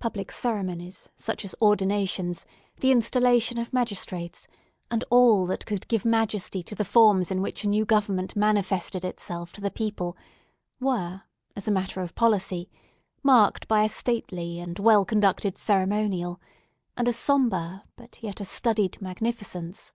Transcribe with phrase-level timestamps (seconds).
[0.00, 2.46] Public ceremonies, such as ordinations,
[2.80, 4.48] the installation of magistrates,
[4.90, 9.04] and all that could give majesty to the forms in which a new government manifested
[9.04, 10.16] itself to the people,
[10.80, 11.22] were,
[11.54, 12.68] as a matter of policy,
[13.22, 16.40] marked by a stately and well conducted ceremonial,
[16.96, 19.92] and a sombre, but yet a studied magnificence.